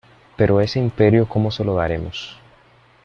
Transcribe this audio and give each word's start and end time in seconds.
¿pero 0.35 0.61
ese 0.61 0.79
Imperio 0.79 1.29
cómo 1.29 1.51
se 1.51 1.63
lo 1.63 1.75
daremos? 1.75 2.35